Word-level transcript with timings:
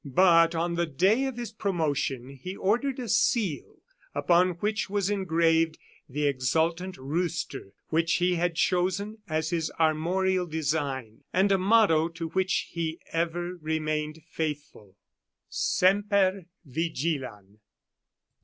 But 0.03 0.55
on 0.55 0.73
the 0.73 0.87
day 0.87 1.25
of 1.25 1.37
his 1.37 1.51
promotion, 1.51 2.29
he 2.29 2.55
ordered 2.55 2.97
a 2.97 3.07
seal, 3.07 3.83
upon 4.15 4.53
which 4.53 4.89
was 4.89 5.11
engraved 5.11 5.77
the 6.09 6.25
exultant 6.25 6.97
rooster, 6.97 7.73
which 7.89 8.13
he 8.13 8.33
had 8.33 8.55
chosen 8.55 9.19
as 9.29 9.51
his 9.51 9.71
armorial 9.79 10.47
design, 10.47 11.23
and 11.31 11.51
a 11.51 11.59
motto 11.59 12.09
to 12.09 12.29
which 12.29 12.69
he 12.71 12.99
ever 13.11 13.53
remained 13.57 14.23
faithful: 14.27 14.95
Semper 15.49 16.47
Vigilan. 16.65 17.59